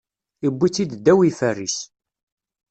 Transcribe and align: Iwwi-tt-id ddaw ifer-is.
Iwwi-tt-id 0.45 0.91
ddaw 0.97 1.19
ifer-is. 1.29 1.77